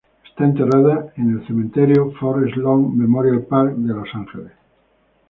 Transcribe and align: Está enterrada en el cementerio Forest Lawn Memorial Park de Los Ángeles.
Está 0.27 0.45
enterrada 0.45 1.13
en 1.15 1.29
el 1.33 1.45
cementerio 1.45 2.11
Forest 2.19 2.57
Lawn 2.57 2.97
Memorial 2.97 3.43
Park 3.43 3.75
de 3.75 3.93
Los 3.93 4.09
Ángeles. 4.15 4.51